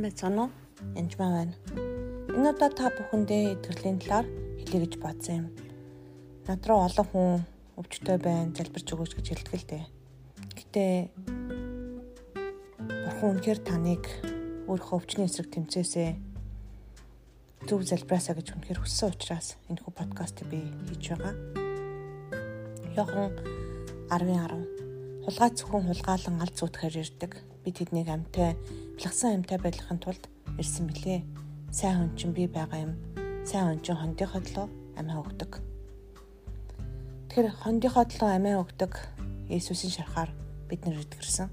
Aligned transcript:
сайн 0.00 0.08
байцгаана 0.08 0.42
уу? 0.48 0.50
Янжмаа 0.96 1.30
байна. 1.36 1.54
Энэ 2.32 2.50
удаа 2.56 2.70
та 2.72 2.88
бүхэндээ 2.88 3.60
итгэрлийн 3.60 4.00
талаар 4.00 4.26
хэлье 4.56 4.80
гэж 4.80 4.94
бодсон 4.96 5.36
юм. 5.36 5.46
Над 6.48 6.64
руу 6.64 6.80
олон 6.88 7.06
хүн 7.12 7.44
өвчтөй 7.76 8.16
байна, 8.16 8.54
залбирч 8.56 8.88
өгөөч 8.96 9.12
гэж 9.20 9.26
хэлдэг 9.28 9.60
л 9.60 9.68
дээ. 9.68 9.84
Гэтэ 10.56 10.84
Бурхан 12.80 13.28
үнэхээр 13.36 13.60
таныг 13.60 14.04
өөрийнхөө 14.72 14.96
өвчний 14.96 15.28
эсрэг 15.28 15.52
тэмцээсээ 15.52 16.10
зөв 17.68 17.84
залбираасаа 17.84 18.40
гэж 18.40 18.56
үнэхээр 18.56 18.80
хүссэн 18.80 19.12
учраас 19.12 19.60
энэ 19.68 19.84
хүү 19.84 19.92
подкастыг 20.00 20.48
би 20.48 20.64
хийж 20.88 21.12
байгаа. 21.12 21.36
Йохан 22.96 23.36
10:10 24.08 25.28
Хулгай 25.28 25.50
зөвхөн 25.52 25.84
хулгаалan 25.92 26.40
аль 26.40 26.56
зүтгэхээр 26.56 26.96
ирдэг 27.04 27.49
би 27.64 27.72
тэднийг 27.72 28.08
амтай 28.08 28.56
бэлгсэн 28.96 29.44
амтай 29.44 29.58
байлгахын 29.60 30.00
тулд 30.00 30.24
ирсэн 30.56 30.88
билээ. 30.88 31.20
Сайн 31.70 31.96
хүн 32.08 32.10
чинь 32.16 32.32
би 32.32 32.48
байгаа 32.48 32.88
юм. 32.88 32.94
Сайн 33.44 33.76
хүн 33.76 33.80
чинь 33.84 34.00
хондийнхоо 34.00 34.40
төлөө 34.40 34.66
амиа 34.96 35.20
өгдөг. 35.20 35.60
Тэгэхээр 37.28 37.60
хондийнхоо 37.60 38.04
төлөө 38.08 38.30
амиа 38.32 38.64
өгдөг 38.64 38.92
Иесусийн 39.52 39.92
шарахаар 39.92 40.32
бид 40.72 40.80
нар 40.88 41.04
итгэрсэн. 41.04 41.48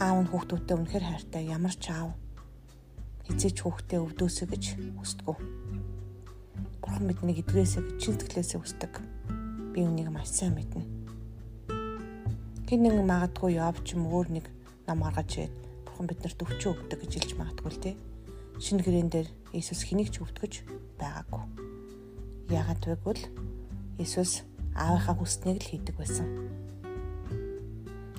Аав 0.00 0.18
нь 0.24 0.30
хүүхдүүдтэй 0.34 0.76
үнэхээр 0.76 1.04
хайртай 1.06 1.42
ямар 1.46 1.74
ч 1.78 1.94
аав 1.94 2.16
хизээч 3.28 3.62
хүүхдээ 3.62 4.00
өвдөөсэй 4.02 4.46
гэж 4.50 4.64
хүсдэг. 4.98 5.36
Бурхан 6.80 7.06
биднийг 7.06 7.44
эдгээрээсээ 7.44 7.82
гэж 7.86 7.96
чин 8.00 8.16
сэтгэлээсээ 8.16 8.58
хүсдэг. 8.58 8.92
Би 9.76 9.84
үнийг 9.84 10.08
маш 10.08 10.32
сайн 10.32 10.56
мэднэ 10.56 10.99
Хин 12.70 12.86
нэг 12.86 13.02
магадгүй 13.02 13.56
явж 13.58 13.98
юм 13.98 14.06
өөр 14.06 14.28
нэг 14.30 14.46
нам 14.86 15.02
гаргаж 15.02 15.42
ирээд 15.42 15.54
бурхан 15.90 16.06
биднэрт 16.06 16.38
өвчөө 16.38 16.70
өгдөг 16.78 17.02
гэж 17.02 17.12
хэлж 17.18 17.32
магадгүй 17.34 17.66
л 17.66 17.82
тий. 17.82 17.94
Шинэ 18.62 18.86
гэрэн 18.86 19.10
дээр 19.10 19.26
Иесус 19.50 19.82
хэнийг 19.82 20.14
ч 20.14 20.22
өвтгөж 20.22 20.62
байгаагүй. 20.94 21.42
Яагаад 22.54 22.86
вэ 22.86 22.94
Иесус 23.98 24.46
аавынхаа 24.78 25.18
хүснийг 25.18 25.58
л 25.58 25.66
хийдэг 25.66 25.98
байсан. 25.98 26.30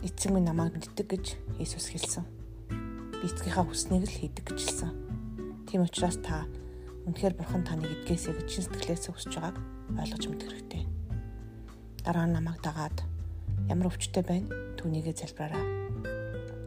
Эцэг 0.04 0.36
минь 0.36 0.44
намайг 0.44 0.76
мэддэг 0.76 1.08
гэж 1.08 1.26
Иесус 1.56 1.88
хэлсэн. 1.88 2.28
Би 3.24 3.32
эцгийнхаа 3.32 3.64
хүснийг 3.64 4.04
л 4.04 4.18
хийдэг 4.20 4.52
гэж 4.52 4.60
хэлсэн. 4.68 4.92
Тийм 5.64 5.88
учраас 5.88 6.20
та 6.20 6.44
үнэхээр 7.08 7.40
бурхан 7.40 7.64
таныг 7.64 7.88
эдгээсэй 8.04 8.36
гэж 8.36 8.48
чин 8.52 8.68
сэтгэлээсээ 8.68 9.16
хүсэж 9.16 9.32
байгааг 9.32 9.56
ойлгож 9.96 10.24
мэдэх 10.28 10.50
хэрэгтэй. 10.52 10.84
Дараа 12.04 12.28
нь 12.28 12.36
намайг 12.36 12.60
дагаад 12.60 13.11
ямар 13.72 13.88
өвчтэй 13.88 14.24
байна 14.28 14.52
түүнийгээ 14.76 15.16
залбираарай. 15.16 15.64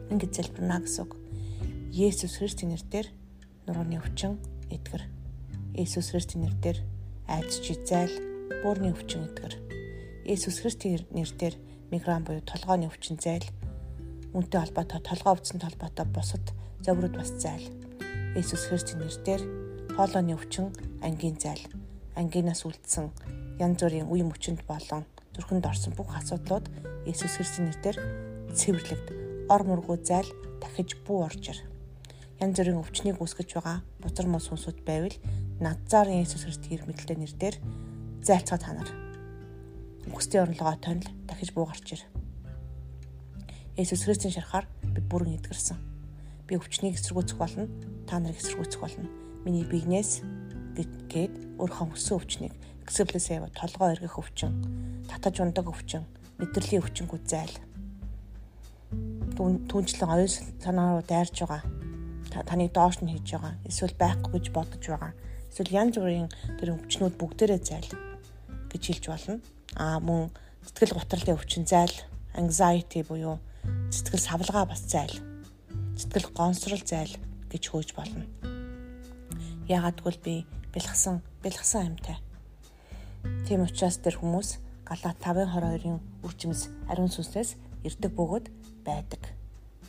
Ингээд 0.09 0.33
залбирна 0.33 0.81
гэсэн 0.81 1.05
үг. 1.05 1.13
Есүс 1.93 2.41
Христийн 2.41 2.73
нэрээр 2.73 3.07
нурууны 3.69 4.01
өвчин 4.01 4.41
эдгэр. 4.73 5.05
Есүс 5.77 6.09
Христийн 6.09 6.49
нэрээр 6.49 6.81
айдас 7.29 7.61
жизайл 7.61 8.09
буурны 8.65 8.89
өвчин 8.89 9.21
эдгэр. 9.29 9.53
Есүс 10.25 10.65
Христийн 10.65 11.05
нэрээр 11.13 11.55
мигран 11.93 12.25
буюу 12.25 12.41
толгойн 12.41 12.89
өвчин 12.89 13.21
зайл 13.21 13.45
үнтэй 14.33 14.65
холбоотой 14.65 15.01
толгой 15.05 15.37
өвцөн 15.37 15.61
толгойтой 15.61 16.05
бусад 16.09 16.45
зоврууд 16.81 17.21
бас 17.21 17.29
зайл. 17.37 17.69
Есүс 18.33 18.65
Христийн 18.65 19.05
нэрээр 19.05 19.43
хоолойны 19.93 20.33
өвчин 20.33 20.73
ангийн 21.05 21.37
зайл. 21.37 21.61
Ангинаас 22.17 22.65
үлдсэн 22.65 23.13
янз 23.61 23.77
бүрийн 23.77 24.09
үе 24.09 24.25
мөчөнд 24.25 24.65
болон 24.65 25.05
зүрхэнд 25.35 25.67
орсон 25.67 25.93
бүх 25.93 26.11
асуудлууд 26.15 26.94
Иесус 27.05 27.37
Христосийн 27.37 27.69
нэрээр 27.69 27.97
цэвэрлэгд 28.57 29.07
ор 29.53 29.61
мөргөө 29.61 29.97
зайл 30.01 30.29
дахиж 30.57 30.97
бүү 31.05 31.17
орж 31.29 31.43
ир. 31.53 31.59
Янз 32.41 32.57
бүрийн 32.57 32.81
өвчнийг 32.81 33.21
үүсгэж 33.21 33.49
байгаа 33.55 33.85
бузар 34.01 34.27
мос 34.27 34.49
хүнсүүд 34.49 34.81
байвал 34.81 35.13
Назарын 35.61 36.25
Иесус 36.25 36.49
Христосийн 36.49 36.83
мэдэлтэй 36.89 37.17
нэрээр 37.21 37.55
зайлцгаа 38.25 38.59
та 38.59 38.73
нар. 38.73 38.89
Үхсдийн 40.09 40.49
орлогоо 40.49 40.75
тонил 40.81 41.09
дахиж 41.29 41.53
буу 41.53 41.69
гарч 41.69 41.93
ир. 41.93 42.01
Иесус 43.77 44.03
Христосийн 44.03 44.33
шарахаар 44.41 44.65
би 44.81 44.99
бүрэн 45.05 45.37
эдгэрсэн. 45.37 45.77
Би 46.49 46.57
өвчнийг 46.57 46.97
эсэргүүцэх 46.97 47.37
болно, 47.37 47.69
та 48.09 48.17
нарыг 48.17 48.41
эсэргүүцэх 48.41 48.81
болно. 48.81 49.09
Миний 49.45 49.65
биенээс 49.65 50.25
гээд 50.75 51.61
өөрийнхөө 51.61 51.95
өссөн 51.95 52.17
өвчнийг 52.19 52.53
Эксплесээ 52.85 53.41
толгоо 53.57 53.97
эргэх 53.97 54.19
өвчин, 54.21 54.53
татаж 55.09 55.41
ундаг 55.41 55.65
өвчин, 55.65 56.05
мэдрэлийн 56.39 56.83
өвчингүүд 56.83 57.25
зайл. 57.27 57.55
Түүнчлэн 59.35 60.09
оюун 60.09 60.31
санаа 60.61 60.95
руу 60.95 61.03
дайрж 61.05 61.43
байгаа. 61.43 61.63
Таныг 62.47 62.71
доош 62.75 62.99
нь 62.99 63.11
хийж 63.11 63.35
байгаа. 63.35 63.53
Эсвэл 63.67 63.95
байхгүй 63.95 64.39
гэж 64.39 64.45
бодож 64.51 64.83
байгаа. 64.83 65.13
Эсвэл 65.51 65.75
янз 65.75 65.95
бүрийн 65.95 66.29
тэр 66.59 66.75
өвчнүүд 66.75 67.15
бүгдээрээ 67.19 67.61
зайл 67.63 67.89
гэж 68.71 68.83
хэлж 68.83 69.05
болно. 69.07 69.35
Аа 69.79 69.99
мөн 70.03 70.31
сэтгэл 70.67 70.97
гутралын 70.99 71.37
өвчин 71.39 71.63
зайл, 71.63 71.95
anxiety 72.35 73.03
буюу 73.07 73.39
сэтгэл 73.91 74.23
савлгаа 74.23 74.65
бас 74.67 74.83
зайл. 74.83 75.15
Сэтгэл 75.95 76.31
гонсрол 76.35 76.83
зайл 76.83 77.13
гэж 77.51 77.63
хөөж 77.71 77.89
болно. 77.95 78.27
Яагад 79.71 80.03
гэвэл 80.03 80.19
би 80.19 80.35
бэлгсэн 80.75 81.23
бэлгсэн 81.43 81.81
амьтай 81.87 82.19
Тийм 83.45 83.65
учраас 83.65 83.97
тэр 84.01 84.17
хүмүүс 84.21 84.57
Галаат 84.85 85.17
5:22-ын 85.17 85.97
үрчимс 86.21 86.69
ариун 86.85 87.09
сүнснээс 87.09 87.57
ирдэг 87.89 88.11
бөгөөд 88.13 88.45
байдаг. 88.85 89.33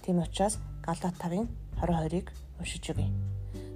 Тийм 0.00 0.24
учраас 0.24 0.56
Галаат 0.80 1.20
5:22-ыг 1.20 2.32
уншиж 2.56 2.84
өгье. 2.96 3.12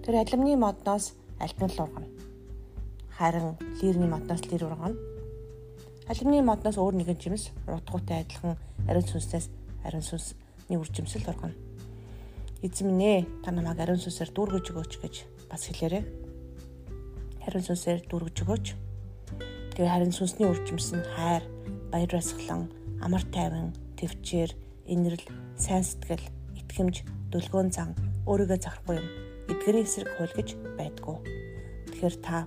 Тэр 0.00 0.16
алимны 0.16 0.56
модноос 0.56 1.12
альбан 1.36 1.68
л 1.68 1.82
ургана. 1.84 2.08
Харин 3.12 3.60
лирний 3.82 4.08
модноос 4.08 4.48
лир 4.48 4.64
ургана. 4.64 4.96
Алимны 6.08 6.40
модноос 6.40 6.80
өөр 6.80 6.96
нэгэн 6.96 7.20
жимс 7.20 7.52
рутгуутай 7.68 8.24
адилхан 8.24 8.56
ариун 8.88 9.04
сүнснээс 9.04 9.52
ариун 9.84 10.00
сүнсний 10.00 10.80
үржимсэл 10.80 11.28
ургана. 11.28 11.52
Эзэн 12.64 12.96
минь 12.96 13.04
ээ 13.04 13.44
та 13.44 13.52
намайг 13.52 13.76
ариун 13.76 14.00
сүнсээр 14.00 14.32
дүүргэж 14.32 14.72
өгөөч 14.72 14.92
гэж 15.04 15.14
бас 15.52 15.68
хэлээрэй. 15.68 16.04
Ариун 17.44 17.64
сүнсээр 17.68 18.08
дүүргэж 18.08 18.36
өгөөч 18.40 18.66
Тэгээ 19.74 19.90
харин 19.90 20.14
сүнсний 20.14 20.48
нь 20.50 21.08
хайр, 21.14 21.42
баяр 21.94 22.10
баясгалан, 22.10 22.70
амар 23.00 23.22
тайван, 23.30 23.70
төвчээр, 23.96 24.50
инэрл, 24.90 25.24
сайн 25.56 25.86
сэтгэл, 25.86 26.26
итгэмж, 26.58 27.06
дүлгөөн 27.30 27.70
зан, 27.70 27.94
өөрийгөө 28.26 28.58
зарахгүй 28.58 28.98
юм. 28.98 29.06
Эдгэрийн 29.46 29.86
эсрэг 29.86 30.10
хууль 30.18 30.34
гэж 30.34 30.48
байдгүй. 30.74 31.16
Тэгэхээр 31.94 32.16
та 32.18 32.46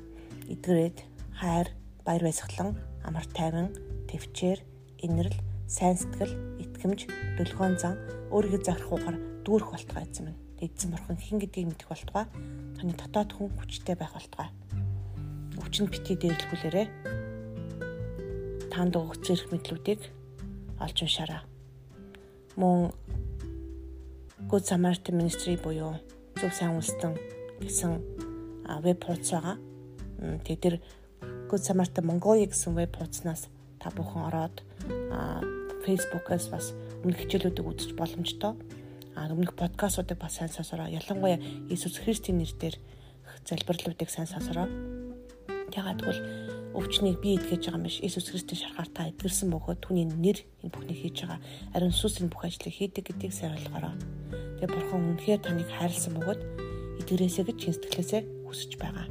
эдгэрээд 0.51 0.97
хайр, 1.39 1.67
баяр 2.03 2.23
баясгалан, 2.27 2.75
амар 3.07 3.25
тайван, 3.31 3.71
төвчээр, 4.11 4.59
инэрл, 5.01 5.37
сайн 5.67 5.95
сэтгэл, 5.95 6.35
итгэмж, 6.59 7.07
дүлгөөн 7.39 7.75
зан, 7.79 7.95
өөрийгөө 8.35 8.61
зарахгүйгээр 8.67 9.17
дүүрэх 9.47 9.69
болтугай 9.71 10.05
эзэм. 10.05 10.35
Эзэн 10.63 10.91
бурхан 10.91 11.17
хэн 11.19 11.39
гэдгийг 11.43 11.67
мэдэх 11.71 11.89
болтугай. 11.91 12.25
Таны 12.79 12.93
дотоод 12.95 13.31
хүн 13.35 13.51
хүчтэй 13.59 13.95
байх 13.99 14.15
болтугай. 14.15 14.49
Өвчнө 15.63 15.87
битгий 15.87 16.19
дээрлэхүүлээрэ 16.19 16.83
танд 18.67 18.99
өгөх 18.99 19.23
зэрэг 19.23 19.47
мэдлүүдийг 19.55 20.01
олж 20.83 20.97
уншаарай. 21.07 21.41
Мөн 22.59 22.91
Good 24.51 24.67
Samaritan 24.67 25.15
Ministry 25.17 25.55
буюу 25.55 25.95
зөв 26.35 26.51
сайн 26.51 26.75
үлстэн 26.75 27.15
гэсэн 27.63 27.91
веб 28.83 28.99
хуудас 29.07 29.31
байгаа. 29.31 29.57
Тэгээд 30.43 30.61
тэр 30.61 30.75
Good 31.47 31.63
Samaritan 31.63 32.11
Mongolia 32.11 32.51
гэсэн 32.51 32.75
веб 32.75 32.91
хуудаснаас 32.99 33.47
та 33.79 33.87
бүхэн 33.95 34.27
ороод 34.27 34.55
Facebook-аас 35.87 36.51
бас 36.51 36.75
өмнөх 37.07 37.23
хичээлүүдийг 37.23 37.63
үзэж 37.63 37.91
боломжтой. 37.95 38.59
А 39.15 39.31
өмнөх 39.31 39.55
подкастуудыг 39.55 40.19
бас 40.19 40.37
сайн 40.37 40.51
сонсороо. 40.51 40.91
Ялангуяа 40.91 41.39
Иесус 41.71 42.01
Христийн 42.03 42.41
нэрээр 42.41 42.75
залбирлуудыг 43.47 44.09
сайн 44.09 44.27
сонсороо. 44.27 44.67
Ягаад 45.73 45.99
гэвэл 46.01 46.21
өвчнийг 46.77 47.17
би 47.21 47.37
эдгэж 47.37 47.69
байгаа 47.69 47.85
биш. 47.85 47.97
Иесус 48.01 48.29
Христос 48.29 48.61
шарахаар 48.61 48.89
та 48.93 49.09
эдгэрсэн 49.09 49.49
бөгөөд 49.53 49.79
түүний 49.81 50.05
нэр 50.09 50.37
энэ 50.61 50.73
бүхнийг 50.73 50.99
хийж 51.01 51.25
байгаа. 51.25 51.39
Ариун 51.73 51.93
сүнс 51.93 52.21
энэ 52.21 52.33
бүх 52.33 52.45
ажлыг 52.45 52.73
хийдэг 52.73 53.03
гэдгийг 53.09 53.33
сайн 53.33 53.57
ойлгоорой. 53.57 53.97
Тэгээ 54.61 54.69
бурхан 54.69 55.01
үнэхээр 55.17 55.41
таныг 55.41 55.69
хайрлсан 55.69 56.13
бөгөөд 56.17 56.41
эдгэрээсэй 57.01 57.45
гэж 57.45 57.57
чин 57.57 57.73
сэтгэлээсээ 57.73 58.21
хүсэж 58.45 58.71
байгаа. 58.77 59.07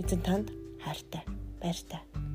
Эзэн 0.00 0.20
танд 0.22 0.48
хайртай, 0.84 1.24
баяртай. 1.60 2.27